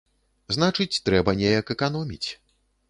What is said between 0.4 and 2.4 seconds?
Значыць, трэба неяк эканоміць.